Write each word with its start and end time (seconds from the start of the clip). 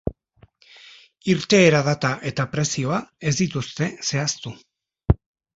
Irteera 1.33 1.83
data 1.89 2.11
eta 2.31 2.45
prezioa 2.55 2.97
ez 3.33 3.37
dituzte 3.43 3.91
zehaztu. 4.11 4.59